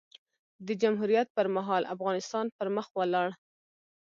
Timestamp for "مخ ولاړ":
2.75-3.29